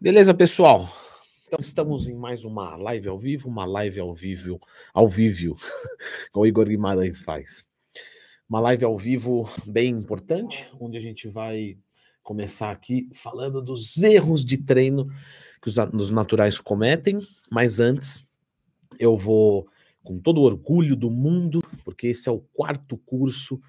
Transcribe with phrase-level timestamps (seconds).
[0.00, 0.88] Beleza, pessoal?
[1.48, 4.60] Então estamos em mais uma live ao vivo, uma live ao vivo,
[4.94, 5.56] ao vivo,
[6.30, 7.64] como o Igor Guimarães faz.
[8.48, 11.76] Uma live ao vivo bem importante, onde a gente vai
[12.22, 15.08] começar aqui falando dos erros de treino
[15.60, 17.18] que os, os naturais cometem,
[17.50, 18.24] mas antes
[19.00, 19.66] eu vou
[20.04, 23.60] com todo o orgulho do mundo, porque esse é o quarto curso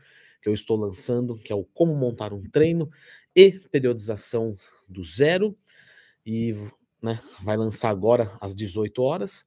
[0.43, 2.87] que eu estou lançando, que é o Como Montar um Treino
[3.35, 4.55] e Periodização
[4.87, 5.57] do Zero
[6.29, 6.53] e
[7.01, 9.45] né, vai lançar agora às 18 horas.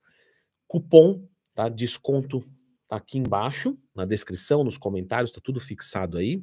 [0.66, 1.24] Cupom,
[1.54, 1.68] tá?
[1.68, 2.44] Desconto
[2.88, 6.42] tá aqui embaixo, na descrição, nos comentários, tá tudo fixado aí.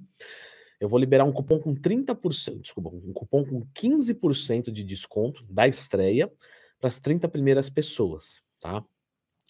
[0.79, 5.67] Eu vou liberar um cupom com 30%, desculpa, um cupom com 15% de desconto da
[5.67, 6.31] estreia
[6.79, 8.75] para as 30 primeiras pessoas, tá?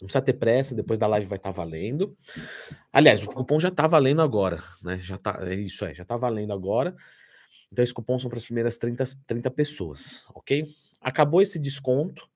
[0.01, 2.17] Não precisa ter pressa, depois da live vai estar tá valendo.
[2.91, 4.97] Aliás, o cupom já está valendo agora, né?
[5.03, 6.95] Já tá, é isso é, já está valendo agora.
[7.71, 10.67] Então, esse cupom são para as primeiras 30, 30 pessoas, ok?
[11.01, 12.27] Acabou esse desconto,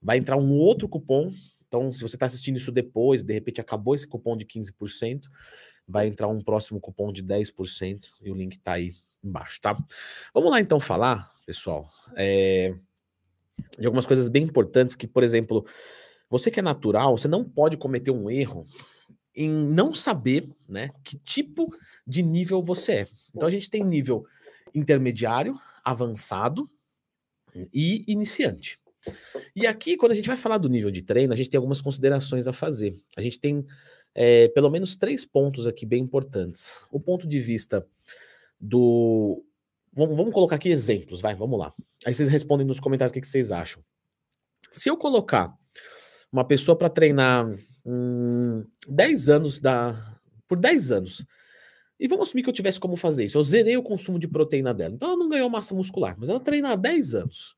[0.00, 1.32] vai entrar um outro cupom.
[1.66, 5.24] Então, se você está assistindo isso depois, de repente acabou esse cupom de 15%,
[5.86, 9.76] vai entrar um próximo cupom de 10% e o link está aí embaixo, tá?
[10.32, 12.74] Vamos lá então falar, pessoal, é,
[13.78, 15.66] de algumas coisas bem importantes que, por exemplo,
[16.30, 18.66] você que é natural, você não pode cometer um erro
[19.34, 21.72] em não saber, né, que tipo
[22.06, 23.08] de nível você é.
[23.34, 24.26] Então a gente tem nível
[24.74, 26.70] intermediário, avançado
[27.72, 28.78] e iniciante.
[29.54, 31.80] E aqui, quando a gente vai falar do nível de treino, a gente tem algumas
[31.80, 33.00] considerações a fazer.
[33.16, 33.64] A gente tem
[34.14, 36.76] é, pelo menos três pontos aqui bem importantes.
[36.90, 37.86] O ponto de vista
[38.60, 39.44] do.
[39.92, 41.72] Vamos, vamos colocar aqui exemplos, vai, vamos lá.
[42.04, 43.82] Aí vocês respondem nos comentários o que, que vocês acham.
[44.72, 45.56] Se eu colocar
[46.30, 47.48] uma pessoa para treinar
[47.84, 50.14] hum, 10 anos da.
[50.46, 51.26] Por 10 anos,
[51.98, 53.36] e vamos assumir que eu tivesse como fazer isso.
[53.36, 54.94] Eu zerei o consumo de proteína dela.
[54.94, 57.56] Então ela não ganhou massa muscular, mas ela treina há 10 anos.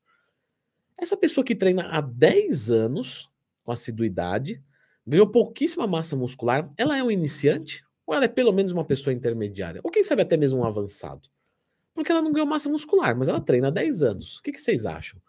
[0.97, 3.29] Essa pessoa que treina há 10 anos,
[3.63, 4.61] com assiduidade,
[5.05, 7.83] ganhou pouquíssima massa muscular, ela é um iniciante?
[8.05, 9.81] Ou ela é pelo menos uma pessoa intermediária?
[9.83, 11.29] Ou quem sabe até mesmo um avançado?
[11.93, 14.37] Porque ela não ganhou massa muscular, mas ela treina há 10 anos.
[14.37, 15.21] O que, que vocês acham?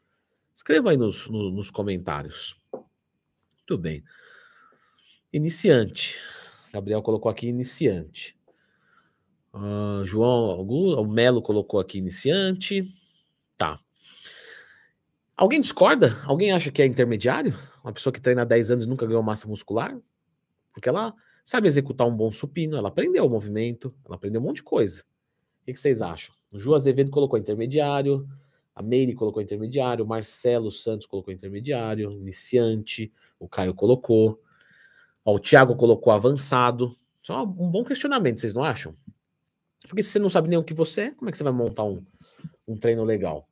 [0.54, 2.60] Escreva aí nos, no, nos comentários.
[2.72, 4.02] Muito bem.
[5.32, 6.18] Iniciante.
[6.72, 8.36] Gabriel colocou aqui iniciante.
[9.54, 12.92] Uh, João o Melo colocou aqui iniciante.
[13.56, 13.78] Tá.
[15.36, 16.18] Alguém discorda?
[16.24, 17.54] Alguém acha que é intermediário?
[17.82, 19.96] Uma pessoa que treina há 10 anos e nunca ganhou massa muscular?
[20.72, 21.14] Porque ela
[21.44, 25.02] sabe executar um bom supino, ela aprendeu o movimento, ela aprendeu um monte de coisa.
[25.62, 26.34] O que, vocês acham?
[26.50, 28.28] O Ju Azevedo colocou intermediário,
[28.74, 34.40] a Meire colocou intermediário, o Marcelo Santos colocou intermediário, iniciante, o Caio colocou,
[35.24, 36.96] ó, o Thiago colocou avançado.
[37.22, 38.96] Isso é um bom questionamento, vocês não acham?
[39.92, 41.52] Porque se você não sabe nem o que você é, como é que você vai
[41.52, 42.02] montar um,
[42.66, 43.46] um treino legal?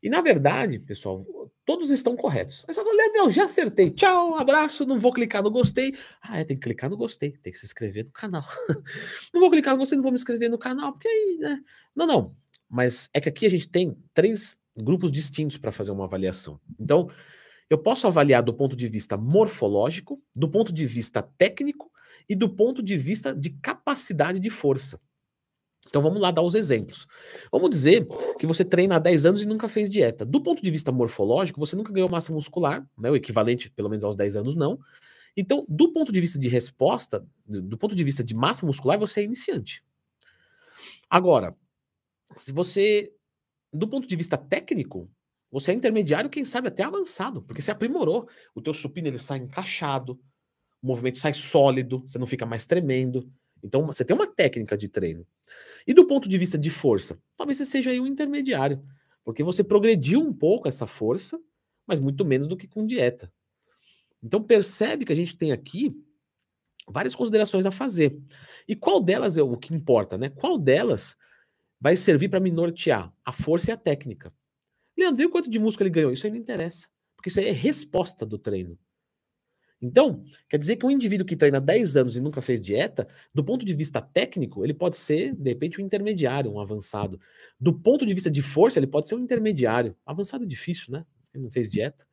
[0.00, 1.26] E na verdade, pessoal,
[1.64, 2.64] todos estão corretos.
[2.68, 3.90] Aí só fala, Leandrão, já acertei.
[3.90, 5.92] Tchau, abraço, não vou clicar no gostei.
[6.22, 8.44] Ah, é, tem que clicar no gostei, tem que se inscrever no canal.
[9.34, 11.60] não vou clicar no gostei, não vou me inscrever no canal, porque aí, né?
[11.96, 12.36] Não, não.
[12.70, 16.60] Mas é que aqui a gente tem três grupos distintos para fazer uma avaliação.
[16.78, 17.10] Então,
[17.68, 21.90] eu posso avaliar do ponto de vista morfológico, do ponto de vista técnico
[22.28, 25.00] e do ponto de vista de capacidade de força.
[25.88, 27.06] Então vamos lá dar os exemplos.
[27.50, 28.06] Vamos dizer
[28.38, 30.24] que você treina há 10 anos e nunca fez dieta.
[30.24, 33.10] Do ponto de vista morfológico, você nunca ganhou massa muscular, né?
[33.10, 34.78] o equivalente pelo menos aos 10 anos não.
[35.36, 39.20] Então, do ponto de vista de resposta, do ponto de vista de massa muscular, você
[39.20, 39.84] é iniciante.
[41.10, 41.54] Agora,
[42.36, 43.12] se você,
[43.72, 45.10] do ponto de vista técnico,
[45.50, 48.28] você é intermediário, quem sabe até avançado, porque você aprimorou.
[48.54, 50.18] O teu supino ele sai encaixado,
[50.82, 53.30] o movimento sai sólido, você não fica mais tremendo.
[53.62, 55.26] Então, você tem uma técnica de treino.
[55.86, 58.82] E do ponto de vista de força, talvez você seja aí um intermediário,
[59.24, 61.40] porque você progrediu um pouco essa força,
[61.86, 63.32] mas muito menos do que com dieta.
[64.22, 65.94] Então, percebe que a gente tem aqui
[66.88, 68.18] várias considerações a fazer.
[68.66, 70.28] E qual delas é o que importa, né?
[70.28, 71.16] Qual delas
[71.80, 73.12] vai servir para me nortear?
[73.24, 74.32] A força e a técnica.
[74.96, 76.12] Leandro, e o quanto de músculo ele ganhou?
[76.12, 78.78] Isso aí não interessa, porque isso aí é resposta do treino.
[79.86, 83.44] Então, quer dizer que um indivíduo que treina 10 anos e nunca fez dieta, do
[83.44, 87.20] ponto de vista técnico, ele pode ser, de repente, um intermediário, um avançado.
[87.58, 89.96] Do ponto de vista de força, ele pode ser um intermediário.
[90.04, 91.06] Avançado é difícil, né?
[91.32, 92.04] Ele não fez dieta.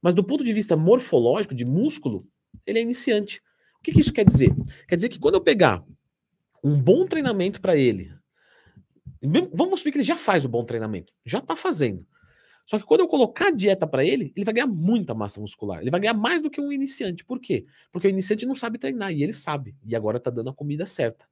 [0.00, 2.24] Mas do ponto de vista morfológico, de músculo,
[2.64, 3.42] ele é iniciante.
[3.80, 4.54] O que, que isso quer dizer?
[4.86, 5.84] Quer dizer que quando eu pegar
[6.62, 8.12] um bom treinamento para ele,
[9.52, 12.06] vamos supor que ele já faz o bom treinamento, já está fazendo.
[12.70, 15.80] Só que quando eu colocar a dieta para ele, ele vai ganhar muita massa muscular.
[15.80, 17.24] Ele vai ganhar mais do que um iniciante.
[17.24, 17.66] Por quê?
[17.90, 19.76] Porque o iniciante não sabe treinar e ele sabe.
[19.84, 21.28] E agora está dando a comida certa.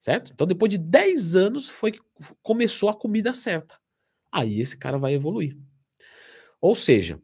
[0.00, 0.32] Certo?
[0.32, 2.00] Então depois de 10 anos foi que
[2.42, 3.78] começou a comida certa.
[4.32, 5.58] Aí esse cara vai evoluir.
[6.58, 7.20] Ou seja,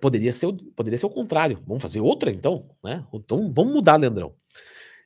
[0.00, 1.62] poderia ser, poderia ser o contrário.
[1.66, 3.06] Vamos fazer outra então, né?
[3.12, 4.34] Então vamos mudar, Leandrão.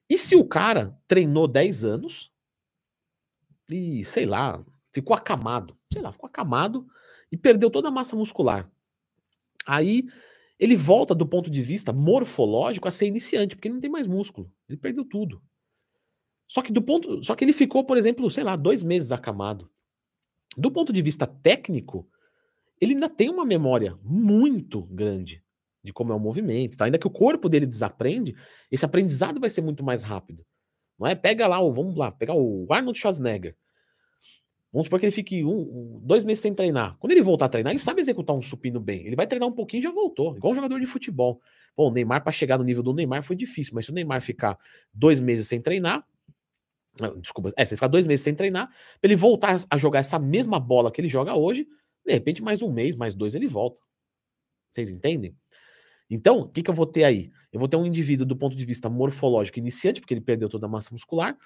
[0.08, 2.30] E se o cara treinou 10 anos
[3.68, 6.86] e, sei lá, ficou acamado, sei lá, ficou acamado
[7.34, 8.70] e perdeu toda a massa muscular.
[9.66, 10.04] Aí
[10.56, 14.06] ele volta do ponto de vista morfológico a ser iniciante, porque ele não tem mais
[14.06, 14.48] músculo.
[14.68, 15.42] Ele perdeu tudo.
[16.46, 19.68] Só que do ponto, só que ele ficou, por exemplo, sei lá, dois meses acamado.
[20.56, 22.08] Do ponto de vista técnico,
[22.80, 25.42] ele ainda tem uma memória muito grande
[25.82, 26.84] de como é o movimento, tá?
[26.84, 28.36] Ainda que o corpo dele desaprende,
[28.70, 30.46] esse aprendizado vai ser muito mais rápido.
[30.96, 31.16] Não é?
[31.16, 33.56] Pega lá, o, vamos lá, pegar o Arnold Schwarzenegger.
[34.74, 36.96] Vamos supor que ele fique um, dois meses sem treinar.
[36.98, 39.06] Quando ele voltar a treinar, ele sabe executar um supino bem.
[39.06, 40.36] Ele vai treinar um pouquinho e já voltou.
[40.36, 41.40] Igual um jogador de futebol.
[41.76, 43.72] Bom, o Neymar, para chegar no nível do Neymar, foi difícil.
[43.72, 44.58] Mas se o Neymar ficar
[44.92, 46.04] dois meses sem treinar.
[47.20, 50.18] Desculpa, é, se ele ficar dois meses sem treinar, pra ele voltar a jogar essa
[50.18, 51.68] mesma bola que ele joga hoje,
[52.04, 53.80] de repente, mais um mês, mais dois, ele volta.
[54.72, 55.36] Vocês entendem?
[56.10, 57.30] Então, o que, que eu vou ter aí?
[57.52, 60.66] Eu vou ter um indivíduo do ponto de vista morfológico iniciante, porque ele perdeu toda
[60.66, 61.36] a massa muscular.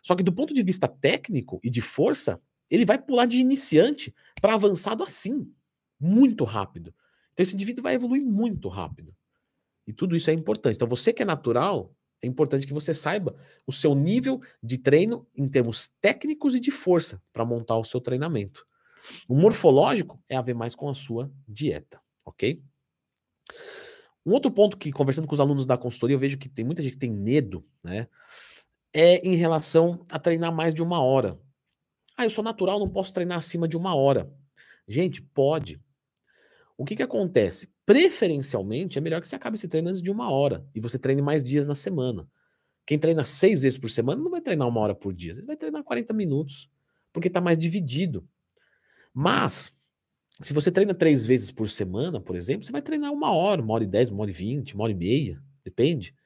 [0.00, 2.40] Só que do ponto de vista técnico e de força,
[2.70, 5.52] ele vai pular de iniciante para avançado assim,
[5.98, 6.94] muito rápido.
[7.32, 9.14] Então esse indivíduo vai evoluir muito rápido.
[9.86, 10.76] E tudo isso é importante.
[10.76, 13.34] Então você que é natural, é importante que você saiba
[13.66, 18.00] o seu nível de treino em termos técnicos e de força para montar o seu
[18.00, 18.66] treinamento.
[19.28, 22.62] O morfológico é a ver mais com a sua dieta, ok?
[24.26, 26.82] Um outro ponto que, conversando com os alunos da consultoria, eu vejo que tem muita
[26.82, 28.08] gente que tem medo, né?
[28.92, 31.38] É em relação a treinar mais de uma hora.
[32.18, 34.28] Ah, eu sou natural, não posso treinar acima de uma hora.
[34.88, 35.80] Gente, pode.
[36.76, 37.72] O que, que acontece?
[37.86, 41.22] Preferencialmente, é melhor que você acabe esse treino antes de uma hora e você treine
[41.22, 42.28] mais dias na semana.
[42.84, 45.56] Quem treina seis vezes por semana não vai treinar uma hora por dia, você vai
[45.56, 46.68] treinar 40 minutos,
[47.12, 48.26] porque está mais dividido.
[49.14, 49.72] Mas,
[50.42, 53.74] se você treina três vezes por semana, por exemplo, você vai treinar uma hora, uma
[53.74, 56.16] hora e dez, uma hora e vinte, uma hora e meia, depende.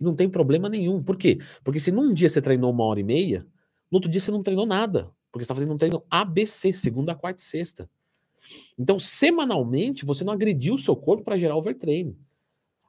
[0.00, 1.02] E não tem problema nenhum.
[1.02, 1.40] Por quê?
[1.64, 3.44] Porque se num dia você treinou uma hora e meia,
[3.90, 7.14] no outro dia você não treinou nada, porque você está fazendo um treino ABC, segunda,
[7.14, 7.90] quarta e sexta.
[8.78, 12.16] Então, semanalmente, você não agrediu o seu corpo para gerar overtraining.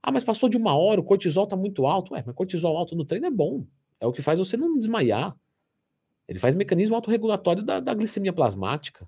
[0.01, 2.13] Ah, mas passou de uma hora, o cortisol está muito alto.
[2.13, 3.65] Ué, mas cortisol alto no treino é bom.
[3.99, 5.35] É o que faz você não desmaiar.
[6.25, 9.05] Ele faz mecanismo autorregulatório da, da glicemia plasmática.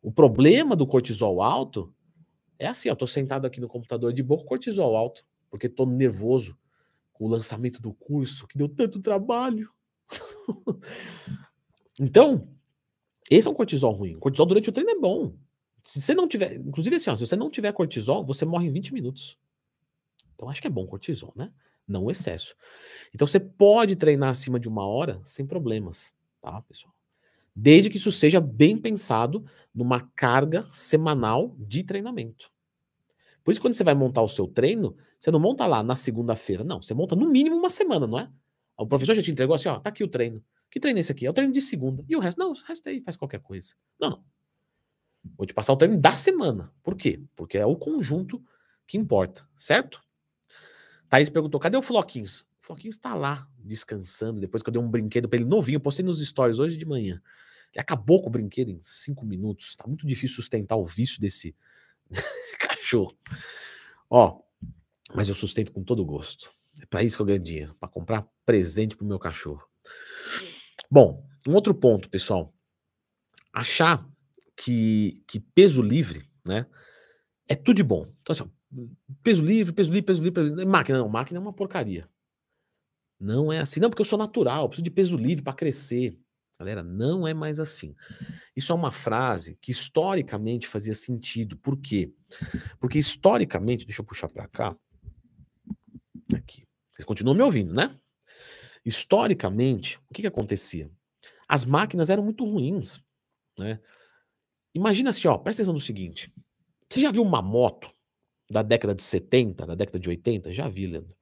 [0.00, 1.92] O problema do cortisol alto
[2.58, 5.84] é assim, eu tô sentado aqui no computador de boa com cortisol alto, porque tô
[5.84, 6.56] nervoso
[7.12, 9.68] com o lançamento do curso, que deu tanto trabalho.
[12.00, 12.48] então,
[13.30, 14.16] esse é um cortisol ruim.
[14.16, 15.34] O cortisol durante o treino é bom.
[15.84, 18.72] Se você não tiver, inclusive assim, ó, se você não tiver cortisol, você morre em
[18.72, 19.36] 20 minutos.
[20.34, 21.52] Então acho que é bom cortisol, né?
[21.86, 22.54] Não excesso.
[23.14, 26.94] Então você pode treinar acima de uma hora sem problemas, tá, pessoal?
[27.54, 29.44] Desde que isso seja bem pensado
[29.74, 32.50] numa carga semanal de treinamento.
[33.44, 36.64] Por isso, quando você vai montar o seu treino, você não monta lá na segunda-feira,
[36.64, 36.80] não.
[36.80, 38.30] Você monta no mínimo uma semana, não é?
[38.76, 40.42] O professor já te entregou assim, ó, tá aqui o treino.
[40.72, 41.26] Que treino é esse aqui?
[41.26, 42.02] É o treino de segunda.
[42.08, 42.38] E o resto?
[42.38, 43.74] Não, o resto aí faz qualquer coisa.
[44.00, 44.24] Não, não.
[45.36, 46.72] Vou te passar o treino da semana.
[46.82, 47.22] Por quê?
[47.36, 48.42] Porque é o conjunto
[48.86, 50.02] que importa, certo?
[51.10, 52.46] Thaís perguntou: cadê o Floquinhos?
[52.62, 54.40] O Floquinhos tá lá, descansando.
[54.40, 57.20] Depois que eu dei um brinquedo pra ele novinho, postei nos stories hoje de manhã.
[57.70, 59.76] Ele acabou com o brinquedo em cinco minutos.
[59.76, 61.54] Tá muito difícil sustentar o vício desse,
[62.08, 63.14] desse cachorro.
[64.08, 64.40] Ó,
[65.14, 66.50] mas eu sustento com todo gosto.
[66.80, 69.62] É para isso que eu ganho dinheiro, para comprar presente pro meu cachorro.
[70.92, 72.54] Bom, um outro ponto, pessoal.
[73.50, 74.06] Achar
[74.54, 76.66] que, que peso livre, né,
[77.48, 78.12] é tudo de bom.
[78.20, 78.52] Então, assim,
[79.22, 80.66] peso livre, peso livre, peso livre, peso livre.
[80.66, 82.06] Máquina, não, máquina é uma porcaria.
[83.18, 83.80] Não é assim.
[83.80, 86.14] Não, porque eu sou natural, eu preciso de peso livre para crescer.
[86.58, 87.96] Galera, não é mais assim.
[88.54, 91.56] Isso é uma frase que historicamente fazia sentido.
[91.56, 92.12] Por quê?
[92.78, 94.76] Porque historicamente, deixa eu puxar para cá.
[96.34, 96.64] Aqui.
[96.90, 97.98] Vocês continuam me ouvindo, né?
[98.84, 100.90] Historicamente, o que, que acontecia?
[101.48, 103.00] As máquinas eram muito ruins.
[103.58, 103.80] Né?
[104.74, 106.32] Imagina assim, ó, presta atenção no seguinte.
[106.88, 107.90] Você já viu uma moto
[108.50, 110.52] da década de 70, da década de 80?
[110.52, 111.14] Já vi, Leandro.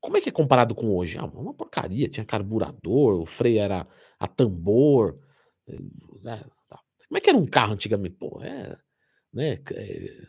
[0.00, 1.18] Como é que é comparado com hoje?
[1.18, 2.08] Ah, uma porcaria.
[2.08, 3.86] Tinha carburador, o freio era
[4.18, 5.20] a tambor.
[6.22, 6.42] Né,
[7.08, 8.16] Como é que era um carro antigamente?
[8.16, 8.78] Pô, é.
[9.32, 10.26] Né, é,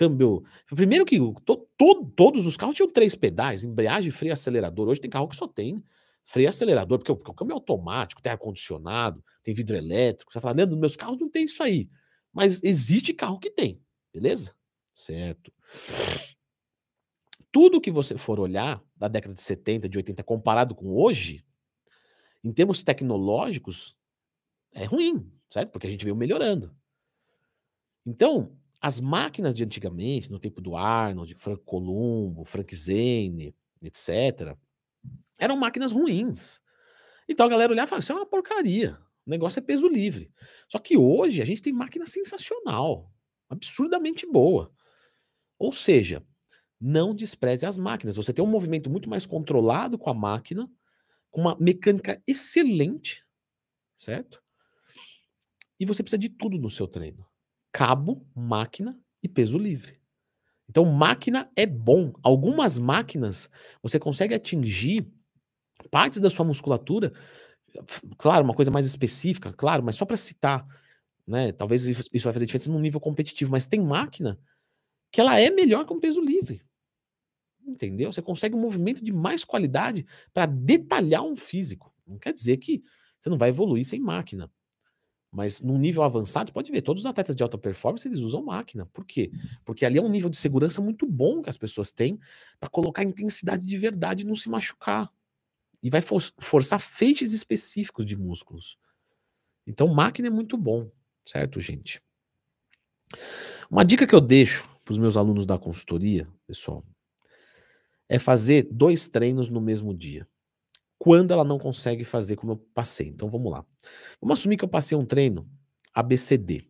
[0.00, 0.42] câmbio.
[0.66, 4.88] Primeiro que to, to, todos os carros tinham três pedais, embreagem, freio acelerador.
[4.88, 5.84] Hoje tem carro que só tem
[6.24, 10.32] freio acelerador, porque, porque o câmbio é automático, tem ar-condicionado, tem vidro elétrico.
[10.32, 11.90] Você vai falar, Leandro, meus carros não tem isso aí.
[12.32, 14.54] Mas existe carro que tem, beleza?
[14.94, 15.52] Certo.
[17.52, 21.44] Tudo que você for olhar da década de 70, de 80, comparado com hoje,
[22.42, 23.94] em termos tecnológicos,
[24.72, 25.70] é ruim, certo?
[25.72, 26.74] Porque a gente veio melhorando.
[28.06, 34.56] Então, as máquinas de antigamente, no tempo do Arnold, Frank Columbo, Frank Zane, etc.,
[35.38, 36.60] eram máquinas ruins.
[37.28, 38.98] Então a galera olhava e falava: Isso é uma porcaria.
[39.26, 40.32] O negócio é peso livre.
[40.68, 43.12] Só que hoje a gente tem máquina sensacional,
[43.48, 44.72] absurdamente boa.
[45.58, 46.24] Ou seja,
[46.80, 48.16] não despreze as máquinas.
[48.16, 50.70] Você tem um movimento muito mais controlado com a máquina,
[51.30, 53.24] com uma mecânica excelente,
[53.96, 54.42] certo?
[55.78, 57.29] E você precisa de tudo no seu treino
[57.72, 59.98] cabo, máquina e peso livre.
[60.68, 62.12] Então, máquina é bom.
[62.22, 63.50] Algumas máquinas
[63.82, 65.06] você consegue atingir
[65.90, 67.12] partes da sua musculatura,
[68.18, 70.66] claro, uma coisa mais específica, claro, mas só para citar,
[71.26, 71.52] né?
[71.52, 74.38] Talvez isso, vai fazer diferença num nível competitivo, mas tem máquina
[75.12, 76.62] que ela é melhor um peso livre.
[77.66, 78.12] Entendeu?
[78.12, 81.92] Você consegue um movimento de mais qualidade para detalhar um físico.
[82.06, 82.82] Não quer dizer que
[83.18, 84.50] você não vai evoluir sem máquina.
[85.32, 88.86] Mas num nível avançado, pode ver, todos os atletas de alta performance, eles usam máquina.
[88.86, 89.30] Por quê?
[89.64, 92.18] Porque ali é um nível de segurança muito bom que as pessoas têm
[92.58, 95.10] para colocar intensidade de verdade e não se machucar.
[95.82, 98.76] E vai for forçar feixes específicos de músculos.
[99.66, 100.90] Então, máquina é muito bom,
[101.24, 102.02] certo, gente?
[103.70, 106.84] Uma dica que eu deixo para os meus alunos da consultoria, pessoal,
[108.08, 110.26] é fazer dois treinos no mesmo dia
[111.00, 113.08] quando ela não consegue fazer como eu passei.
[113.08, 113.64] Então vamos lá.
[114.20, 115.50] Vamos assumir que eu passei um treino
[115.94, 116.68] ABCD.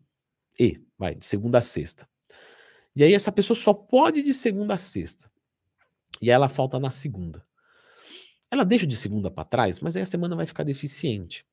[0.57, 2.07] E, vai, de segunda a sexta.
[2.95, 5.29] E aí essa pessoa só pode de segunda a sexta.
[6.21, 7.45] E aí ela falta na segunda.
[8.49, 11.45] Ela deixa de segunda para trás, mas aí a semana vai ficar deficiente.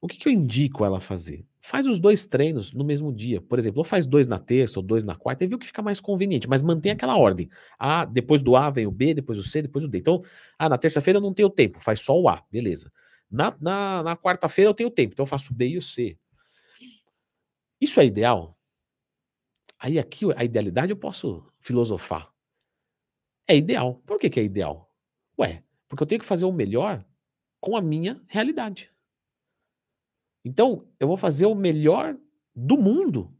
[0.00, 1.44] O que, que eu indico ela fazer?
[1.60, 3.40] Faz os dois treinos no mesmo dia.
[3.40, 5.66] Por exemplo, ou faz dois na terça ou dois na quarta e vê o que
[5.66, 7.50] fica mais conveniente, mas mantém aquela ordem.
[7.78, 9.98] A, depois do A vem o B, depois o C, depois o D.
[9.98, 10.22] Então,
[10.58, 12.90] ah, na terça-feira eu não tenho tempo, faz só o A, beleza.
[13.30, 16.16] Na, na, na quarta-feira eu tenho tempo, então eu faço o B e o C.
[17.78, 18.56] Isso é ideal?
[19.78, 22.30] Aí aqui, a idealidade eu posso filosofar.
[23.46, 23.96] É ideal.
[24.06, 24.90] Por que, que é ideal?
[25.38, 27.04] Ué, porque eu tenho que fazer o melhor
[27.60, 28.90] com a minha realidade.
[30.44, 32.16] Então, eu vou fazer o melhor
[32.54, 33.32] do mundo,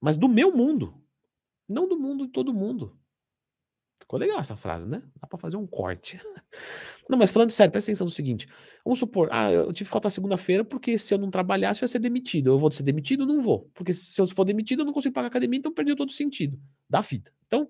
[0.00, 0.94] mas do meu mundo,
[1.68, 2.96] não do mundo de todo mundo.
[3.98, 5.02] Ficou legal essa frase, né?
[5.20, 6.20] Dá para fazer um corte.
[7.08, 8.46] Não, mas falando sério, presta atenção no seguinte.
[8.84, 11.88] Vamos supor, ah, eu tive que faltar segunda-feira porque se eu não trabalhasse eu ia
[11.88, 12.50] ser demitido.
[12.50, 13.24] Eu vou ser demitido?
[13.24, 13.70] Não vou.
[13.74, 16.60] Porque se eu for demitido eu não consigo pagar academia, então perdeu todo o sentido
[16.90, 17.32] da vida.
[17.46, 17.68] Então,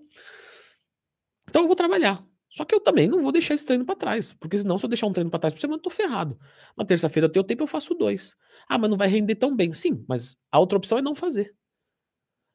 [1.48, 2.24] então eu vou trabalhar.
[2.50, 4.88] Só que eu também não vou deixar esse treino para trás, porque senão, se eu
[4.88, 6.38] deixar um treino para trás por semana, eu tô ferrado.
[6.76, 8.36] Na terça-feira eu tenho tempo, eu faço dois.
[8.68, 9.72] Ah, mas não vai render tão bem.
[9.72, 11.54] Sim, mas a outra opção é não fazer.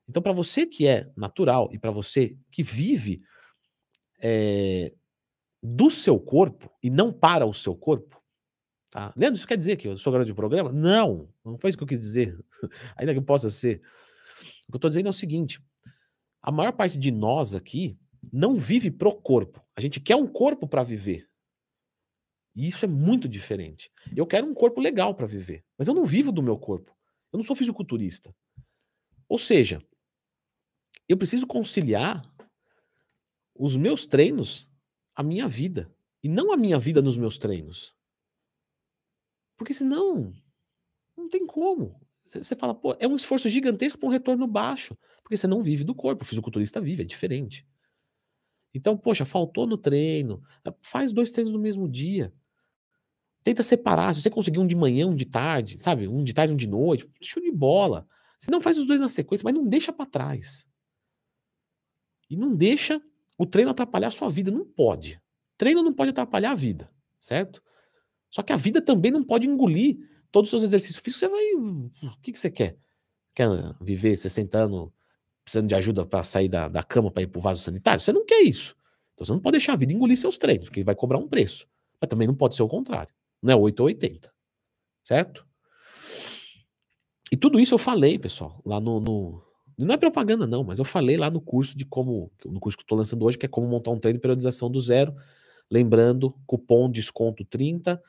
[0.07, 3.21] Então, para você que é natural e para você que vive
[4.19, 4.93] é,
[5.61, 8.21] do seu corpo e não para o seu corpo,
[8.89, 9.13] tá?
[9.15, 10.71] Leandro, isso quer dizer que eu sou grande de programa?
[10.71, 12.37] Não, não foi isso que eu quis dizer.
[12.97, 13.81] Ainda que possa ser.
[14.67, 15.61] O que eu estou dizendo é o seguinte:
[16.41, 17.97] a maior parte de nós aqui
[18.31, 19.63] não vive pro corpo.
[19.75, 21.29] A gente quer um corpo para viver.
[22.55, 23.91] E isso é muito diferente.
[24.15, 26.95] Eu quero um corpo legal para viver, mas eu não vivo do meu corpo.
[27.31, 28.35] Eu não sou fisiculturista.
[29.27, 29.81] Ou seja,
[31.07, 32.29] eu preciso conciliar
[33.55, 34.69] os meus treinos
[35.15, 37.95] à minha vida e não a minha vida nos meus treinos.
[39.57, 40.33] Porque senão
[41.15, 41.99] não tem como.
[42.23, 45.83] Você fala, pô, é um esforço gigantesco para um retorno baixo, porque você não vive
[45.83, 47.65] do corpo, o fisiculturista vive, é diferente.
[48.73, 50.41] Então, poxa, faltou no treino.
[50.63, 52.33] Ah, faz dois treinos no mesmo dia.
[53.43, 54.13] Tenta separar.
[54.13, 56.07] Se você conseguir um de manhã, um de tarde, sabe?
[56.07, 58.07] Um de tarde, um de noite, show de bola.
[58.39, 60.65] Se não, faz os dois na sequência, mas não deixa para trás.
[62.29, 63.01] E não deixa
[63.37, 64.51] o treino atrapalhar a sua vida.
[64.51, 65.21] Não pode.
[65.57, 67.61] Treino não pode atrapalhar a vida, certo?
[68.29, 69.97] Só que a vida também não pode engolir
[70.31, 71.19] todos os seus exercícios físicos.
[71.19, 71.43] Você vai.
[71.53, 72.77] O que, que você quer?
[73.35, 73.47] Quer
[73.81, 74.91] viver 60 anos
[75.51, 77.99] precisando de ajuda para sair da, da cama para ir para o vaso sanitário.
[77.99, 78.73] Você não quer isso.
[79.13, 81.67] Então você não pode deixar a vida engolir seus treinos, porque vai cobrar um preço.
[81.99, 83.13] Mas também não pode ser o contrário.
[83.41, 84.31] Não é 8 ou 80.
[85.03, 85.45] Certo?
[87.29, 89.43] E tudo isso eu falei, pessoal, lá no, no,
[89.77, 92.31] Não é propaganda, não, mas eu falei lá no curso de como.
[92.45, 94.71] No curso que eu estou lançando hoje, que é como montar um treino de periodização
[94.71, 95.13] do zero.
[95.69, 98.01] Lembrando, cupom desconto 30.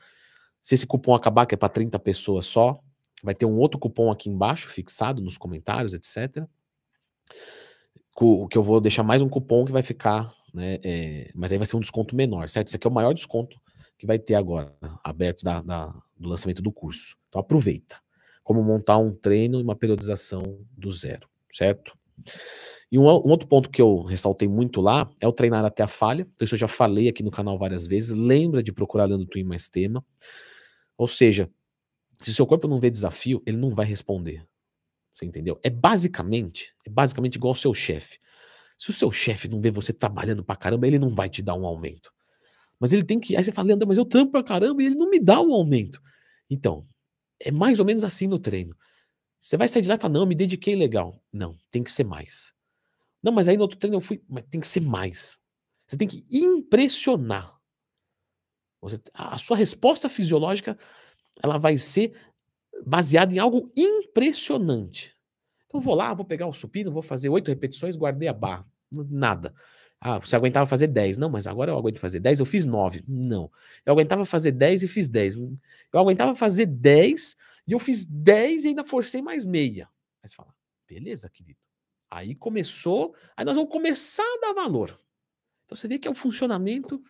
[0.61, 2.79] Se esse cupom acabar, que é para 30 pessoas só,
[3.21, 6.47] vai ter um outro cupom aqui embaixo, fixado nos comentários, etc
[8.49, 10.79] que eu vou deixar mais um cupom que vai ficar, né?
[10.83, 12.67] É, mas aí vai ser um desconto menor, certo?
[12.67, 13.59] Esse aqui é o maior desconto
[13.97, 15.87] que vai ter agora, aberto da, da,
[16.17, 17.15] do lançamento do curso.
[17.29, 17.97] Então aproveita.
[18.43, 21.97] Como montar um treino e uma periodização do zero, certo?
[22.91, 25.87] E um, um, outro ponto que eu ressaltei muito lá é o treinar até a
[25.87, 26.27] falha.
[26.35, 28.11] Então, isso eu já falei aqui no canal várias vezes.
[28.11, 30.05] Lembra de procurar Leandro Twin mais tema.
[30.97, 31.49] Ou seja,
[32.21, 34.45] se seu corpo não vê desafio, ele não vai responder.
[35.13, 35.59] Você entendeu?
[35.63, 38.19] É basicamente, é basicamente igual o seu chefe.
[38.77, 41.53] Se o seu chefe não vê você trabalhando pra caramba, ele não vai te dar
[41.55, 42.11] um aumento.
[42.79, 43.37] Mas ele tem que.
[43.37, 45.53] Aí você fala, Leandro, mas eu trampo pra caramba e ele não me dá um
[45.53, 46.01] aumento.
[46.49, 46.85] Então,
[47.39, 48.75] é mais ou menos assim no treino.
[49.39, 51.21] Você vai sair de lá e falar, não, me dediquei legal.
[51.31, 52.53] Não, tem que ser mais.
[53.21, 54.21] Não, mas aí no outro treino eu fui.
[54.27, 55.37] Mas tem que ser mais.
[55.85, 57.55] Você tem que impressionar.
[58.81, 60.77] Você, a sua resposta fisiológica
[61.41, 62.13] ela vai ser
[62.85, 65.15] baseada em algo impressionante.
[65.67, 68.65] Então vou lá, vou pegar o supino, vou fazer oito repetições, guardei a barra.
[68.91, 69.53] Nada.
[69.99, 71.17] Ah, você aguentava fazer 10.
[71.17, 73.03] Não, mas agora eu aguento fazer 10, eu fiz 9.
[73.07, 73.49] Não.
[73.85, 75.35] Eu aguentava fazer 10 e fiz 10.
[75.35, 79.87] Eu aguentava fazer 10 e eu fiz 10 e ainda forcei mais meia.
[80.21, 80.53] Aí você fala,
[80.87, 81.59] beleza, querido.
[82.11, 84.99] Aí começou, aí nós vamos começar a dar valor.
[85.65, 87.01] Então você vê que é o funcionamento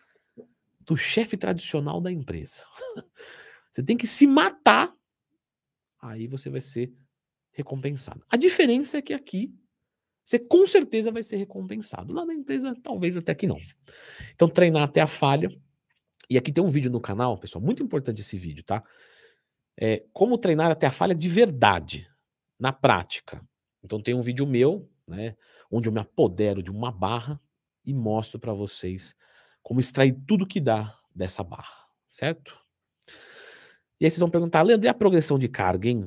[0.80, 2.62] do chefe tradicional da empresa.
[3.72, 4.94] Você tem que se matar,
[6.04, 6.92] aí você vai ser
[7.52, 8.24] recompensado.
[8.28, 9.54] A diferença é que aqui
[10.24, 12.12] você com certeza vai ser recompensado.
[12.12, 13.58] Lá na empresa, talvez até que não.
[14.34, 15.50] Então, treinar até a falha.
[16.30, 18.82] E aqui tem um vídeo no canal, pessoal, muito importante esse vídeo, tá?
[19.78, 22.08] É, como treinar até a falha de verdade,
[22.58, 23.46] na prática.
[23.82, 25.36] Então, tem um vídeo meu, né,
[25.70, 27.38] onde eu me apodero de uma barra
[27.84, 29.14] e mostro para vocês
[29.62, 32.63] como extrair tudo que dá dessa barra, certo?
[34.00, 36.06] E aí vocês vão perguntar, Leandro, e a progressão de carga, hein?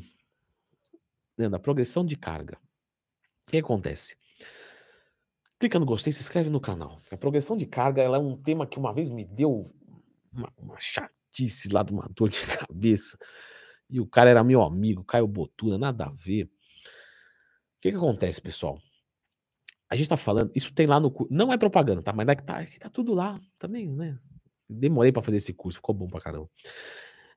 [1.38, 2.58] Leandro, a progressão de carga.
[3.48, 4.18] O que acontece?
[5.60, 7.00] Clica no gostei, se inscreve no canal.
[7.10, 9.74] A progressão de carga ela é um tema que uma vez me deu
[10.32, 13.18] uma, uma chatice lá de uma dor de cabeça.
[13.90, 16.44] E o cara era meu amigo, Caio Botura, nada a ver.
[16.44, 16.50] O
[17.82, 18.78] que, que acontece, pessoal?
[19.90, 21.34] A gente tá falando, isso tem lá no curso.
[21.34, 22.12] Não é propaganda, tá?
[22.12, 24.20] Mas é que tá, tá tudo lá também, né?
[24.70, 26.50] Demorei para fazer esse curso, ficou bom pra caramba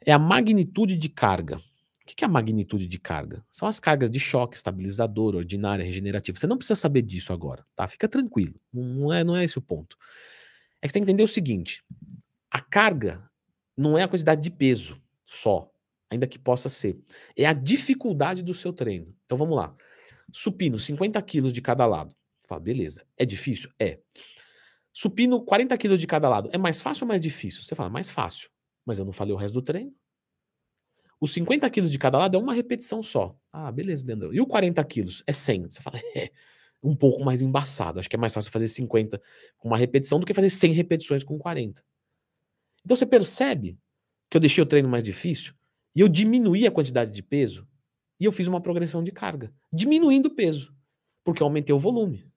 [0.05, 1.59] é a magnitude de carga.
[1.59, 3.45] O que é a magnitude de carga?
[3.53, 6.37] São as cargas de choque, estabilizador, ordinária, regenerativa.
[6.37, 7.87] Você não precisa saber disso agora, tá?
[7.87, 8.61] Fica tranquilo.
[8.73, 9.97] Não é, não é esse o ponto.
[10.83, 11.85] É que você tem que entender o seguinte:
[12.51, 13.31] a carga
[13.77, 15.71] não é a quantidade de peso só,
[16.11, 16.99] ainda que possa ser.
[17.37, 19.15] É a dificuldade do seu treino.
[19.25, 19.75] Então vamos lá.
[20.33, 22.15] Supino, 50 quilos de cada lado.
[22.43, 23.07] Fala, beleza.
[23.17, 23.71] É difícil?
[23.79, 24.01] É.
[24.93, 26.51] Supino, 40 quilos de cada lado.
[26.53, 27.63] É mais fácil ou mais difícil?
[27.63, 28.51] Você fala, mais fácil
[28.85, 29.95] mas eu não falei o resto do treino.
[31.21, 33.39] Os 50 quilos de cada lado é uma repetição só.
[33.53, 34.33] Ah, beleza, Dendel.
[34.33, 35.71] E o 40 quilos é 100.
[35.71, 36.31] Você fala, é
[36.83, 38.01] um pouco mais embaçado.
[38.01, 39.21] Acho que é mais fácil fazer 50
[39.59, 41.85] com uma repetição do que fazer 100 repetições com 40.
[42.83, 43.79] Então você percebe
[44.31, 45.55] que eu deixei o treino mais difícil
[45.95, 47.69] e eu diminuí a quantidade de peso
[48.19, 50.75] e eu fiz uma progressão de carga, diminuindo o peso,
[51.25, 52.31] porque eu aumentei o volume.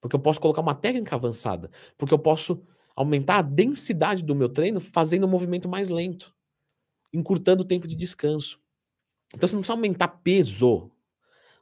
[0.00, 2.64] Porque eu posso colocar uma técnica avançada, porque eu posso
[2.98, 6.34] aumentar a densidade do meu treino fazendo o movimento mais lento,
[7.12, 8.60] encurtando o tempo de descanso.
[9.32, 10.90] Então você não precisa aumentar peso,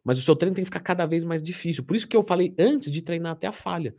[0.03, 1.85] mas o seu treino tem que ficar cada vez mais difícil.
[1.85, 3.94] Por isso que eu falei antes de treinar até a falha.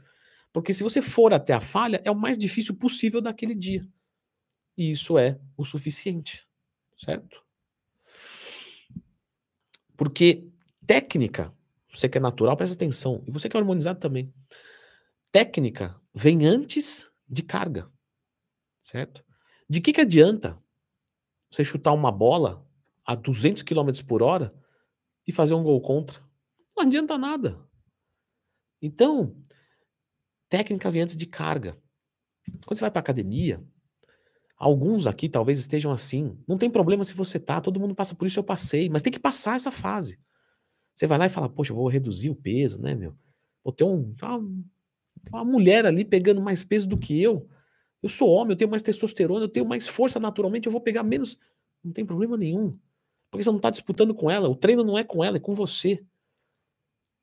[0.51, 3.87] Porque se você for até a falha, é o mais difícil possível daquele dia.
[4.75, 6.47] E isso é o suficiente,
[6.97, 7.45] certo?
[9.95, 10.47] Porque
[10.87, 11.53] técnica,
[11.93, 13.23] você que é natural, presta atenção.
[13.27, 14.33] E você que é harmonizado também.
[15.31, 17.91] Técnica vem antes de carga,
[18.81, 19.23] certo?
[19.69, 20.61] De que, que adianta
[21.51, 22.65] você chutar uma bola
[23.05, 24.53] a 200 km por hora
[25.25, 26.21] e fazer um gol contra?
[26.75, 27.59] Não adianta nada.
[28.81, 29.35] Então,
[30.49, 31.77] técnica vem antes de carga.
[32.65, 33.61] Quando você vai para academia,
[34.57, 36.37] alguns aqui talvez estejam assim.
[36.47, 39.11] Não tem problema se você tá, todo mundo passa por isso, eu passei, mas tem
[39.11, 40.19] que passar essa fase.
[40.95, 43.15] Você vai lá e fala, poxa, eu vou reduzir o peso, né, meu?
[43.63, 44.27] Vou ter um, tem
[45.31, 47.47] uma mulher ali pegando mais peso do que eu.
[48.01, 51.03] Eu sou homem, eu tenho mais testosterona, eu tenho mais força naturalmente, eu vou pegar
[51.03, 51.37] menos.
[51.83, 52.77] Não tem problema nenhum.
[53.29, 54.49] Porque você não está disputando com ela.
[54.49, 56.03] O treino não é com ela, é com você.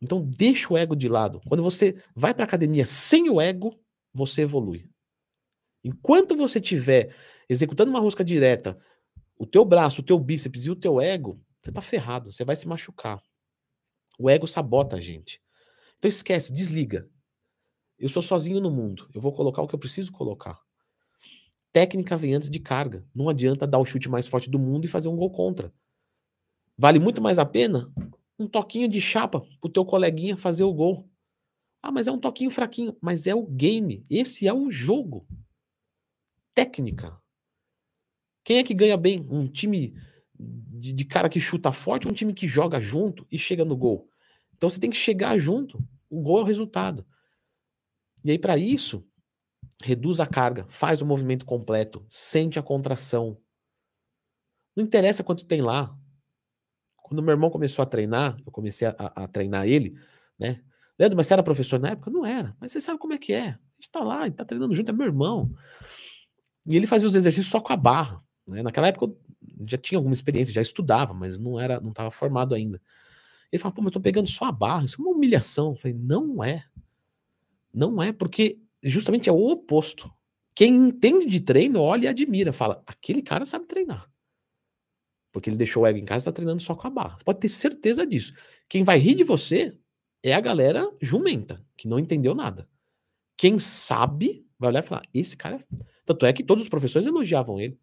[0.02, 1.40] Então deixa o ego de lado.
[1.48, 3.78] Quando você vai para academia sem o ego,
[4.12, 4.88] você evolui.
[5.82, 7.14] Enquanto você estiver
[7.48, 8.78] executando uma rosca direta,
[9.38, 12.56] o teu braço, o teu bíceps e o teu ego, você tá ferrado, você vai
[12.56, 13.22] se machucar.
[14.18, 15.40] O ego sabota a gente.
[15.98, 17.08] Então esquece, desliga.
[17.98, 19.08] Eu sou sozinho no mundo.
[19.14, 20.60] Eu vou colocar o que eu preciso colocar.
[21.72, 23.04] Técnica vem antes de carga.
[23.14, 25.72] Não adianta dar o chute mais forte do mundo e fazer um gol contra.
[26.76, 27.92] Vale muito mais a pena
[28.38, 31.08] um toquinho de chapa pro teu coleguinha fazer o gol.
[31.82, 32.96] Ah, mas é um toquinho fraquinho.
[33.00, 34.04] Mas é o game.
[34.08, 35.26] Esse é o jogo.
[36.54, 37.20] Técnica.
[38.42, 39.26] Quem é que ganha bem?
[39.30, 39.94] Um time
[40.38, 43.76] de, de cara que chuta forte ou um time que joga junto e chega no
[43.76, 44.08] gol?
[44.56, 45.82] Então você tem que chegar junto.
[46.08, 47.06] O gol é o resultado.
[48.24, 49.06] E aí, para isso,
[49.82, 53.38] reduz a carga, faz o movimento completo, sente a contração.
[54.74, 55.96] Não interessa quanto tem lá.
[56.96, 59.96] Quando meu irmão começou a treinar, eu comecei a, a treinar ele,
[60.38, 60.62] né?
[60.98, 62.10] Leandro, mas você era professor na época?
[62.10, 62.56] Não era.
[62.58, 63.48] Mas você sabe como é que é.
[63.48, 65.52] A gente tá lá, gente tá treinando junto, é meu irmão.
[66.66, 68.22] E ele fazia os exercícios só com a barra.
[68.46, 68.62] Né?
[68.62, 69.18] Naquela época eu
[69.68, 72.80] já tinha alguma experiência, já estudava, mas não era, não estava formado ainda.
[73.52, 75.72] Ele falava, pô, mas eu tô pegando só a barra, isso é uma humilhação.
[75.72, 76.64] Eu falei, não é.
[77.74, 80.10] Não é, porque justamente é o oposto.
[80.54, 84.08] Quem entende de treino olha e admira, fala, aquele cara sabe treinar.
[85.32, 87.18] Porque ele deixou o ego em casa e está treinando só com a barra.
[87.18, 88.32] Você pode ter certeza disso.
[88.68, 89.76] Quem vai rir de você
[90.22, 92.68] é a galera jumenta, que não entendeu nada.
[93.36, 95.56] Quem sabe vai olhar e falar: esse cara.
[95.56, 97.78] É Tanto é que todos os professores elogiavam ele.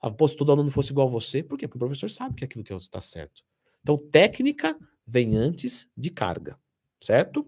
[0.00, 1.66] Ah, pô, se todo aluno fosse igual a você, por quê?
[1.66, 3.42] Porque o professor sabe que aquilo que está certo.
[3.80, 6.58] Então, técnica vem antes de carga,
[7.02, 7.46] certo?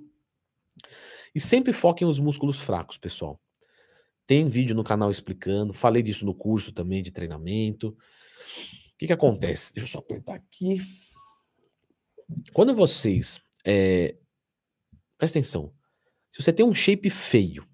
[1.34, 3.40] E sempre foquem os músculos fracos, pessoal.
[4.26, 7.96] Tem vídeo no canal explicando, falei disso no curso também de treinamento
[8.98, 9.72] que, que acontece?
[9.72, 10.80] Deixa eu só apertar aqui.
[12.52, 13.40] Quando vocês.
[13.64, 14.16] É,
[15.16, 15.72] presta atenção.
[16.30, 17.66] Se você tem um shape feio,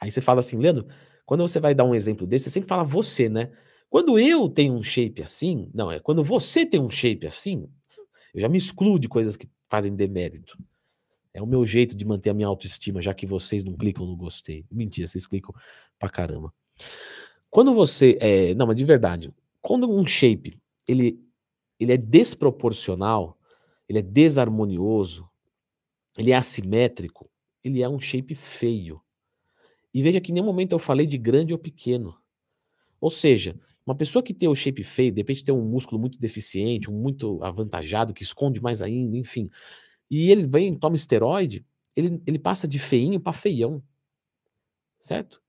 [0.00, 0.86] aí você fala assim, Leandro,
[1.24, 3.52] quando você vai dar um exemplo desse, você sempre fala você, né?
[3.88, 7.68] Quando eu tenho um shape assim, não, é quando você tem um shape assim,
[8.34, 10.56] eu já me excluo de coisas que fazem demérito.
[11.36, 14.16] É o meu jeito de manter a minha autoestima, já que vocês não clicam no
[14.16, 14.64] gostei.
[14.70, 15.54] Mentira, vocês clicam
[15.98, 16.52] pra caramba.
[17.50, 18.16] Quando você.
[18.20, 21.20] É, não, mas de verdade, quando um shape ele,
[21.78, 23.38] ele é desproporcional,
[23.86, 25.28] ele é desarmonioso,
[26.16, 27.28] ele é assimétrico,
[27.62, 29.00] ele é um shape feio.
[29.92, 32.16] E veja que em nenhum momento eu falei de grande ou pequeno.
[32.98, 36.18] Ou seja, uma pessoa que tem o shape feio, de repente tem um músculo muito
[36.18, 39.50] deficiente, um muito avantajado, que esconde mais ainda, enfim.
[40.10, 43.82] E ele vem, toma esteroide, ele, ele passa de feinho para feião.
[45.00, 45.42] Certo?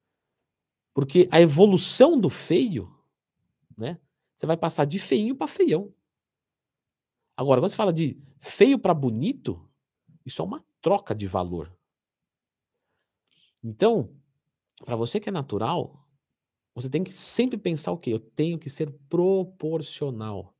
[0.94, 2.92] Porque a evolução do feio,
[3.78, 4.00] né?
[4.36, 5.94] Você vai passar de feinho para feião.
[7.36, 9.68] Agora, quando você fala de feio para bonito,
[10.26, 11.72] isso é uma troca de valor.
[13.64, 14.10] Então,
[14.86, 16.08] para você que é natural,
[16.74, 18.14] você tem que sempre pensar o quê?
[18.14, 20.54] Eu tenho que ser proporcional.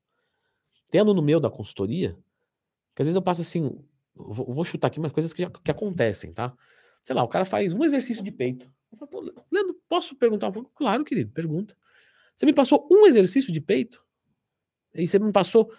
[0.90, 2.18] Tem aluno meu da consultoria,
[2.94, 3.78] que às vezes eu passo assim,
[4.18, 6.54] vou, vou chutar aqui umas coisas que, que acontecem, tá?
[7.04, 8.70] Sei lá, o cara faz um exercício de peito.
[8.92, 10.70] Eu falo, Leandro, posso perguntar pouco?
[10.74, 11.76] Claro, querido, pergunta.
[12.36, 14.04] Você me passou um exercício de peito?
[14.94, 15.72] E você me passou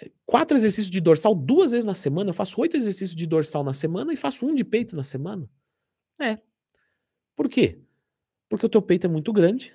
[0.00, 2.30] eh, quatro exercícios de dorsal duas vezes na semana?
[2.30, 5.48] Eu faço oito exercícios de dorsal na semana e faço um de peito na semana?
[6.20, 6.38] É.
[7.36, 7.80] Por quê?
[8.48, 9.74] Porque o teu peito é muito grande.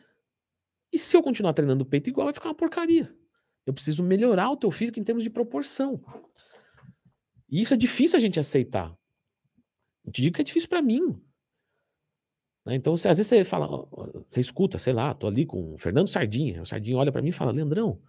[0.91, 3.13] E se eu continuar treinando o peito igual, vai ficar uma porcaria.
[3.65, 6.01] Eu preciso melhorar o teu físico em termos de proporção.
[7.49, 8.95] E isso é difícil a gente aceitar.
[10.05, 11.19] Eu te digo que é difícil para mim.
[12.65, 12.75] Né?
[12.75, 13.67] Então, às vezes você fala,
[14.29, 17.29] você escuta, sei lá, tô ali com o Fernando Sardinha, o Sardinha olha para mim
[17.29, 17.99] e fala, Leandrão,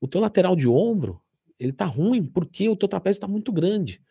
[0.00, 1.20] o teu lateral de ombro,
[1.58, 4.02] ele tá ruim porque o teu trapézio tá muito grande.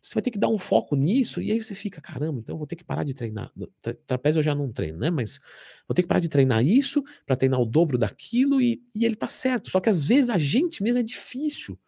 [0.00, 2.58] Você vai ter que dar um foco nisso e aí você fica, caramba, então eu
[2.58, 3.50] vou ter que parar de treinar.
[3.80, 5.10] Tra trapézio eu já não treino, né?
[5.10, 5.40] Mas
[5.88, 9.16] vou ter que parar de treinar isso para treinar o dobro daquilo e, e ele
[9.16, 9.70] tá certo.
[9.70, 11.78] Só que às vezes a gente mesmo é difícil,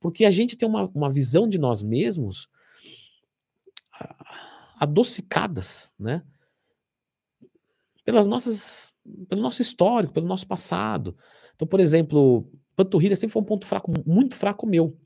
[0.00, 2.48] porque a gente tem uma, uma visão de nós mesmos
[4.78, 6.24] adocicadas, né?
[8.10, 8.92] pelas nossas,
[9.28, 11.16] pelo nosso histórico, pelo nosso passado.
[11.54, 14.98] Então, por exemplo, panturrilha sempre foi um ponto fraco, muito fraco meu.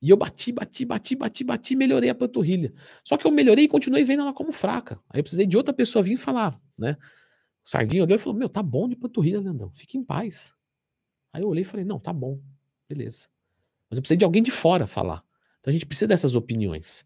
[0.00, 2.72] E eu bati, bati, bati, bati, bati, melhorei a panturrilha.
[3.04, 4.98] Só que eu melhorei e continuei vendo ela como fraca.
[5.10, 6.96] Aí eu precisei de outra pessoa vir falar, né?
[7.64, 10.52] O Sardinha olhou e falou: Meu, tá bom de panturrilha, Leandrão, fique em paz.
[11.32, 12.40] Aí eu olhei e falei: Não, tá bom,
[12.88, 13.28] beleza.
[13.92, 15.22] Mas eu precisei de alguém de fora falar.
[15.60, 17.04] Então a gente precisa dessas opiniões.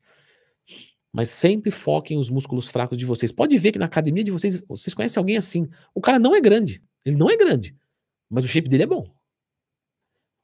[1.13, 3.33] Mas sempre foquem os músculos fracos de vocês.
[3.33, 5.69] Pode ver que na academia de vocês, vocês conhecem alguém assim.
[5.93, 6.81] O cara não é grande.
[7.05, 7.77] Ele não é grande.
[8.31, 9.13] Mas o shape dele é bom.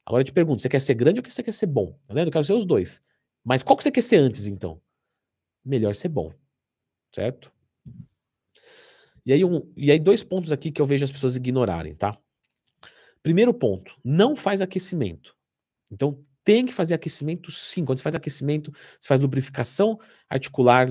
[0.05, 1.97] Agora eu te pergunto, você quer ser grande ou você quer ser bom?
[2.05, 2.27] Tá vendo?
[2.27, 3.01] Eu quero ser os dois.
[3.41, 4.81] Mas qual que você quer ser antes, então?
[5.63, 6.33] Melhor ser bom.
[7.15, 7.53] Certo?
[9.25, 12.17] E aí, um, e aí dois pontos aqui que eu vejo as pessoas ignorarem, tá?
[13.21, 15.33] Primeiro ponto, não faz aquecimento.
[15.89, 17.85] Então, tem que fazer aquecimento sim.
[17.85, 20.87] Quando você faz aquecimento, você faz lubrificação articular,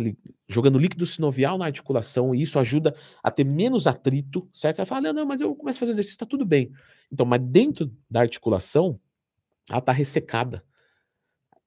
[0.49, 4.77] jogando líquido sinovial na articulação, e isso ajuda a ter menos atrito, certo?
[4.77, 6.73] Você vai falar, não, não, mas eu começo a fazer exercício, tá tudo bem.
[7.11, 8.99] Então, mas dentro da articulação,
[9.69, 10.65] ela tá ressecada.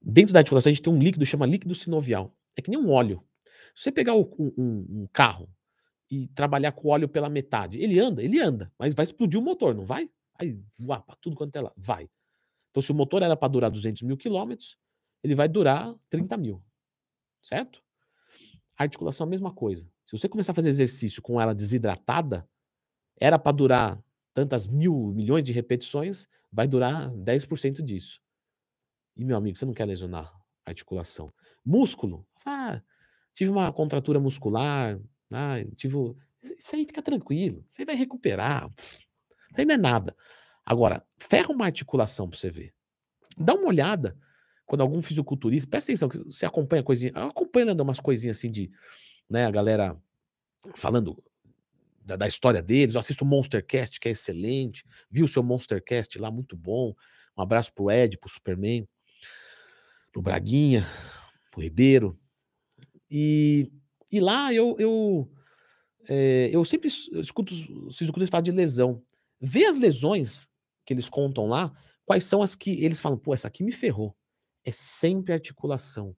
[0.01, 2.35] Dentro da articulação, a gente tem um líquido, chama líquido sinovial.
[2.55, 3.23] É que nem um óleo.
[3.75, 5.49] Se você pegar um, um, um carro
[6.09, 9.75] e trabalhar com óleo pela metade, ele anda, ele anda, mas vai explodir o motor,
[9.75, 10.09] não vai?
[10.39, 11.71] Aí voar pra tudo quanto é lá.
[11.75, 12.09] Vai.
[12.75, 14.77] Então, se o motor era para durar 200 mil quilômetros,
[15.23, 16.61] ele vai durar 30 mil.
[17.41, 17.81] Certo?
[18.77, 19.89] A articulação é a mesma coisa.
[20.03, 22.45] Se você começar a fazer exercício com ela desidratada,
[23.17, 28.19] era para durar tantas mil, milhões de repetições, vai durar 10% disso.
[29.15, 30.25] E, meu amigo, você não quer lesionar
[30.65, 31.33] a articulação.
[31.63, 32.81] Músculo, ah,
[33.33, 34.99] tive uma contratura muscular,
[35.31, 35.95] ah, tive.
[36.43, 38.69] Isso aí fica tranquilo, você vai recuperar.
[38.77, 40.13] Isso aí não é nada.
[40.65, 42.73] Agora, ferra uma articulação pra você ver.
[43.37, 44.17] Dá uma olhada
[44.65, 48.71] quando algum fisiculturista, presta atenção, você acompanha coisinha, acompanhando umas coisinhas assim de,
[49.29, 49.95] né, a galera
[50.73, 51.23] falando
[52.03, 52.95] da, da, história deles.
[52.95, 54.83] Eu assisto o Monstercast, que é excelente.
[55.09, 56.95] Vi o seu Monstercast lá, muito bom.
[57.37, 58.87] Um abraço pro Ed, pro Superman,
[60.11, 60.85] pro Braguinha,
[61.51, 62.19] pro Ribeiro.
[63.09, 63.71] E,
[64.11, 65.31] e lá eu, eu,
[66.07, 69.03] é, eu sempre escuto os fisiculturistas falar de lesão.
[69.39, 70.47] Vê as lesões
[70.85, 74.15] que eles contam lá, quais são as que eles falam, pô, essa aqui me ferrou.
[74.63, 76.15] É sempre articulação.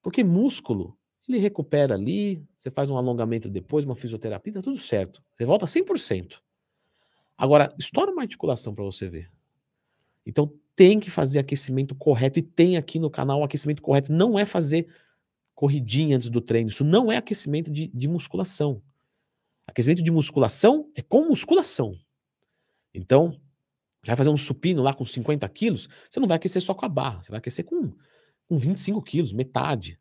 [0.00, 0.96] Porque músculo,
[1.28, 5.22] ele recupera ali, você faz um alongamento depois, uma fisioterapia, tá tudo certo.
[5.34, 6.40] Você volta 100%.
[7.36, 9.30] Agora, estoura uma articulação para você ver.
[10.24, 14.12] Então, tem que fazer aquecimento correto e tem aqui no canal o aquecimento correto.
[14.12, 14.88] Não é fazer
[15.54, 16.68] corridinha antes do treino.
[16.68, 18.82] Isso não é aquecimento de, de musculação.
[19.66, 21.96] Aquecimento de musculação é com musculação.
[22.94, 23.40] Então,
[24.04, 26.88] vai fazer um supino lá com 50 quilos, você não vai aquecer só com a
[26.88, 27.92] barra, você vai aquecer com,
[28.48, 29.98] com 25 quilos, metade.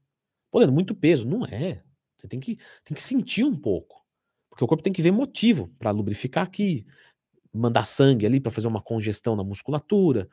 [0.52, 1.28] Pô, muito peso.
[1.28, 1.82] Não é.
[2.18, 4.06] Você tem que, tem que sentir um pouco.
[4.50, 6.86] Porque o corpo tem que ver motivo para lubrificar aqui,
[7.54, 10.30] mandar sangue ali para fazer uma congestão na musculatura.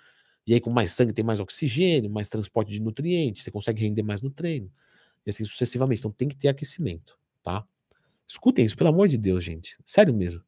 [0.47, 4.03] E aí, com mais sangue, tem mais oxigênio, mais transporte de nutrientes, você consegue render
[4.03, 4.73] mais no treino.
[5.25, 6.01] E assim sucessivamente.
[6.01, 7.65] Então tem que ter aquecimento, tá?
[8.27, 9.77] Escutem isso, pelo amor de Deus, gente.
[9.85, 10.43] Sério mesmo.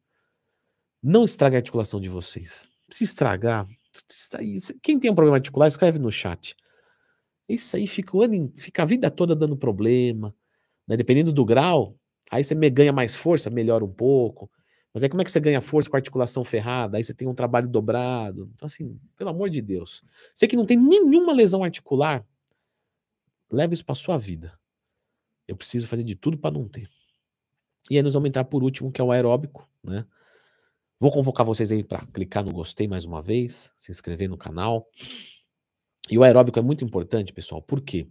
[1.01, 2.70] Não estrague a articulação de vocês.
[2.91, 3.67] Se estragar,
[4.81, 6.55] quem tem um problema articular, escreve no chat.
[7.47, 8.11] Isso aí fica,
[8.55, 10.33] fica a vida toda dando problema.
[10.87, 10.97] Né?
[10.97, 11.95] Dependendo do grau,
[12.31, 14.49] aí você ganha mais força, melhora um pouco.
[14.93, 16.97] Mas aí como é que você ganha força com a articulação ferrada?
[16.97, 18.51] Aí você tem um trabalho dobrado.
[18.53, 20.03] Então, assim, pelo amor de Deus.
[20.33, 22.25] Você que não tem nenhuma lesão articular,
[23.49, 24.57] leve isso para sua vida.
[25.47, 26.89] Eu preciso fazer de tudo para não ter.
[27.89, 30.05] E aí nós vamos entrar por último, que é o aeróbico, né?
[31.01, 34.87] Vou convocar vocês aí para clicar no gostei mais uma vez, se inscrever no canal.
[36.07, 37.59] E o aeróbico é muito importante, pessoal.
[37.59, 38.07] Por quê?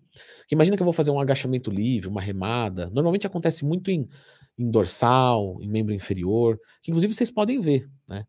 [0.50, 2.90] Imagina que eu vou fazer um agachamento livre, uma remada.
[2.90, 4.08] Normalmente acontece muito em,
[4.58, 8.26] em dorsal, em membro inferior, que inclusive vocês podem ver, né?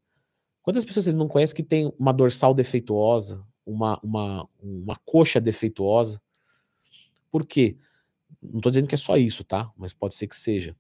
[0.62, 6.21] Quantas pessoas vocês não conhecem que tem uma dorsal defeituosa, uma, uma, uma coxa defeituosa?
[7.32, 7.78] Por quê?
[8.39, 9.71] Não estou dizendo que é só isso, tá?
[9.76, 10.76] Mas pode ser que seja.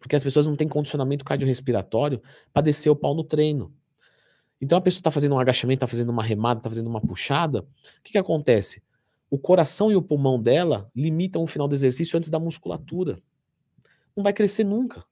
[0.00, 3.72] Porque as pessoas não têm condicionamento cardiorrespiratório para descer o pau no treino.
[4.60, 7.60] Então a pessoa está fazendo um agachamento, está fazendo uma remada, está fazendo uma puxada.
[7.60, 8.82] O que, que acontece?
[9.30, 13.20] O coração e o pulmão dela limitam o final do exercício antes da musculatura.
[14.16, 15.04] Não vai crescer nunca.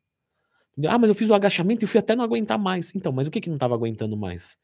[0.88, 2.94] Ah, mas eu fiz o agachamento e fui até não aguentar mais.
[2.94, 4.57] Então, mas o que, que não estava aguentando mais?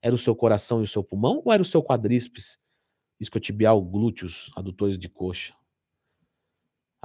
[0.00, 2.58] Era o seu coração e o seu pulmão ou era o seu quadríceps,
[3.20, 5.54] isquiotibial, glúteos, adutores de coxa?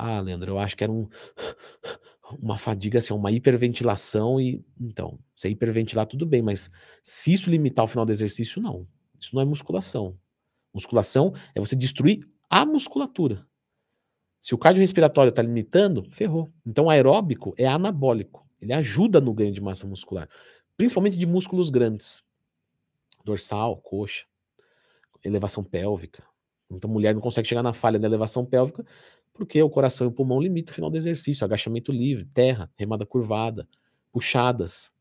[0.01, 1.09] Ah, Leandro, eu acho que era um,
[2.41, 4.63] uma fadiga, assim, uma hiperventilação e.
[4.79, 6.71] Então, se hiperventilar, tudo bem, mas
[7.03, 8.87] se isso limitar o final do exercício, não.
[9.19, 10.17] Isso não é musculação.
[10.73, 13.45] Musculação é você destruir a musculatura.
[14.39, 16.49] Se o cardiorrespiratório está limitando, ferrou.
[16.65, 18.47] Então, aeróbico é anabólico.
[18.61, 20.29] Ele ajuda no ganho de massa muscular,
[20.77, 22.23] principalmente de músculos grandes.
[23.25, 24.25] Dorsal, coxa,
[25.23, 26.23] elevação pélvica.
[26.71, 28.85] Então, mulher não consegue chegar na falha da elevação pélvica
[29.39, 33.05] porque o coração e o pulmão limitam o final do exercício, agachamento livre, terra, remada
[33.05, 33.65] curvada,
[34.11, 34.91] puxadas.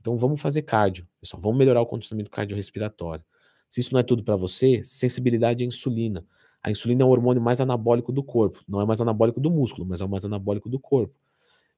[0.00, 3.22] Então vamos fazer cardio, pessoal, vamos melhorar o condicionamento cardiorrespiratório.
[3.68, 6.26] Se isso não é tudo para você, sensibilidade à insulina.
[6.62, 9.86] A insulina é o hormônio mais anabólico do corpo, não é mais anabólico do músculo,
[9.86, 11.14] mas é o mais anabólico do corpo.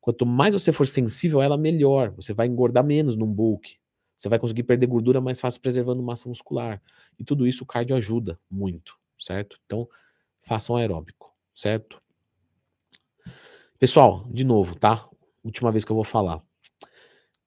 [0.01, 2.13] Quanto mais você for sensível a ela, melhor.
[2.13, 3.77] Você vai engordar menos num bulk.
[4.17, 6.81] Você vai conseguir perder gordura mais fácil preservando massa muscular.
[7.19, 9.59] E tudo isso o cardio ajuda muito, certo?
[9.67, 9.89] Então,
[10.41, 12.01] façam aeróbico certo?
[13.79, 15.09] Pessoal, de novo, tá?
[15.43, 16.43] Última vez que eu vou falar.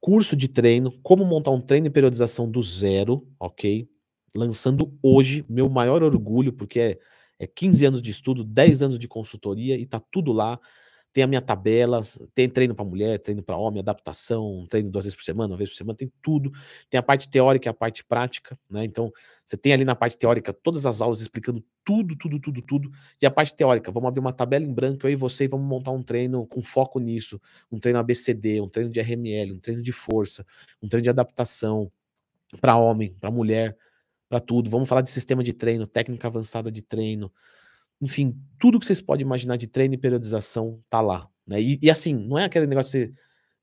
[0.02, 3.88] Curso de treino, como montar um treino de periodização do zero, ok?
[4.36, 7.00] Lançando hoje, meu maior orgulho, porque é,
[7.38, 10.60] é 15 anos de estudo, 10 anos de consultoria e tá tudo lá.
[11.12, 12.02] Tem a minha tabela,
[12.36, 15.72] tem treino para mulher, treino para homem, adaptação, treino duas vezes por semana, uma vez
[15.72, 16.52] por semana, tem tudo.
[16.89, 18.86] Tem a parte teórica e a parte prática, né?
[18.86, 19.12] Então,
[19.45, 22.91] você tem ali na parte teórica todas as aulas explicando tudo, tudo, tudo, tudo.
[23.19, 25.67] E a parte teórica, vamos abrir uma tabela em branco, eu e você, e vamos
[25.67, 27.41] montar um treino com foco nisso.
[27.72, 30.45] Um treino ABCD, um treino de RML, um treino de força,
[30.82, 31.91] um treino de adaptação
[32.62, 33.76] para homem, para mulher,
[34.30, 34.69] para tudo.
[34.69, 37.32] Vamos falar de sistema de treino, técnica avançada de treino,
[38.02, 41.30] enfim, tudo que vocês podem imaginar de treino e periodização tá lá.
[41.48, 41.62] Né?
[41.62, 43.14] E, e, assim, não é aquele negócio de.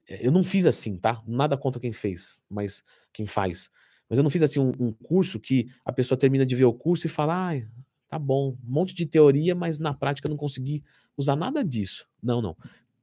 [0.09, 1.23] Eu não fiz assim, tá?
[1.27, 3.71] Nada contra quem fez, mas quem faz.
[4.09, 6.73] Mas eu não fiz assim um, um curso que a pessoa termina de ver o
[6.73, 7.63] curso e fala, ah,
[8.09, 10.85] tá bom, um monte de teoria, mas na prática eu não consegui
[11.17, 12.07] usar nada disso.
[12.23, 12.57] Não, não.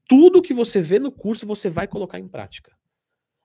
[0.07, 2.71] Tudo que você vê no curso você vai colocar em prática.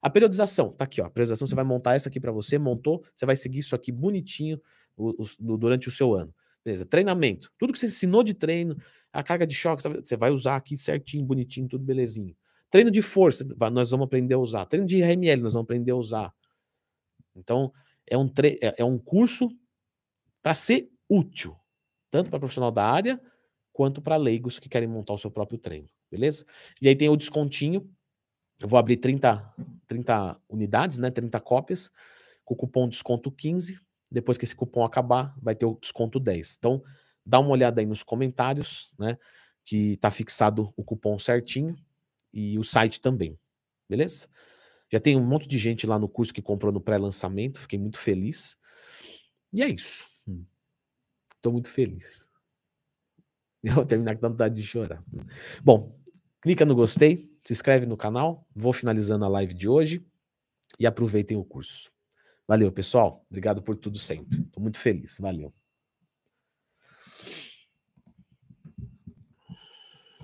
[0.01, 1.07] A periodização, tá aqui, ó.
[1.07, 3.91] A periodização você vai montar essa aqui para você, montou, você vai seguir isso aqui
[3.91, 4.61] bonitinho
[4.97, 6.33] o, o, durante o seu ano.
[6.69, 6.85] Beleza?
[6.85, 7.51] Treinamento.
[7.57, 8.77] Tudo que você ensinou de treino,
[9.11, 12.37] a carga de choque, você vai usar aqui certinho, bonitinho, tudo belezinho.
[12.69, 14.67] Treino de força, nós vamos aprender a usar.
[14.67, 16.35] Treino de RML, nós vamos aprender a usar.
[17.35, 17.73] Então,
[18.07, 19.49] é um, tre é, é um curso
[20.43, 21.57] para ser útil,
[22.11, 23.19] tanto para profissional da área,
[23.73, 26.45] quanto para leigos que querem montar o seu próprio treino, beleza?
[26.83, 27.91] E aí tem o descontinho,
[28.61, 29.55] eu vou abrir 30,
[29.87, 31.91] 30 unidades, né, 30 cópias,
[32.45, 36.57] com o cupom desconto 15, depois que esse cupom acabar, vai ter o desconto 10.
[36.59, 36.83] Então,
[37.25, 39.19] dá uma olhada aí nos comentários, né,
[39.65, 41.77] que tá fixado o cupom certinho,
[42.33, 43.39] e o site também,
[43.89, 44.29] beleza?
[44.91, 47.99] Já tem um monte de gente lá no curso que comprou no pré-lançamento, fiquei muito
[47.99, 48.57] feliz.
[49.53, 50.07] E é isso.
[51.37, 52.27] Estou muito feliz.
[53.63, 55.03] Eu vou terminar com vontade de chorar.
[55.63, 55.99] Bom,
[56.41, 58.47] clica no gostei, se inscreve no canal.
[58.55, 60.07] Vou finalizando a live de hoje
[60.79, 61.91] e aproveitem o curso.
[62.49, 63.25] Valeu, pessoal.
[63.31, 64.41] Obrigado por tudo sempre.
[64.41, 65.19] Estou muito feliz.
[65.21, 65.53] Valeu.